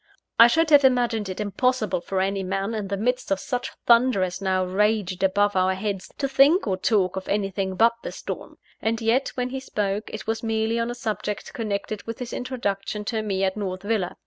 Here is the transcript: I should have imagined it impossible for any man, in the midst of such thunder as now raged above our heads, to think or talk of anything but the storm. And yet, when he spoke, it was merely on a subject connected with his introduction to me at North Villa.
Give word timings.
I 0.39 0.47
should 0.47 0.71
have 0.71 0.83
imagined 0.83 1.29
it 1.29 1.39
impossible 1.39 2.01
for 2.01 2.21
any 2.21 2.41
man, 2.41 2.73
in 2.73 2.87
the 2.87 2.97
midst 2.97 3.29
of 3.29 3.39
such 3.39 3.71
thunder 3.85 4.23
as 4.23 4.41
now 4.41 4.65
raged 4.65 5.21
above 5.21 5.55
our 5.55 5.75
heads, 5.75 6.11
to 6.17 6.27
think 6.27 6.65
or 6.65 6.75
talk 6.75 7.15
of 7.15 7.29
anything 7.29 7.75
but 7.75 7.93
the 8.01 8.11
storm. 8.11 8.57
And 8.81 8.99
yet, 8.99 9.27
when 9.35 9.49
he 9.49 9.59
spoke, 9.59 10.09
it 10.11 10.25
was 10.25 10.41
merely 10.41 10.79
on 10.79 10.89
a 10.89 10.95
subject 10.95 11.53
connected 11.53 12.01
with 12.07 12.17
his 12.17 12.33
introduction 12.33 13.05
to 13.13 13.21
me 13.21 13.43
at 13.43 13.55
North 13.55 13.83
Villa. 13.83 14.17